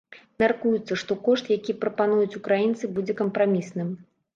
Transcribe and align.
Мяркуецца, 0.43 0.97
што 1.01 1.17
кошт, 1.29 1.53
які 1.57 1.77
прапануюць 1.85 2.37
украінцы, 2.43 2.95
будзе 3.01 3.23
кампрамісным. 3.25 3.99